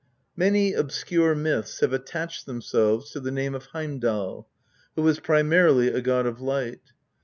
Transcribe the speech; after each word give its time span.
Many 0.35 0.73
obscure 0.73 1.35
myths 1.35 1.81
have 1.81 1.93
attached 1.93 2.47
themselves 2.47 3.11
to 3.11 3.19
the 3.19 3.29
name 3.29 3.53
of 3.53 3.67
Heimdal, 3.67 4.47
who 4.95 5.01
was 5.03 5.19
primarily 5.19 5.89
a 5.89 6.01
god 6.01 6.25
of 6.25 6.41
light. 6.41 6.93